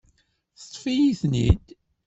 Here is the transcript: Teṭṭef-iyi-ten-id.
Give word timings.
Teṭṭef-iyi-ten-id. 0.59 1.65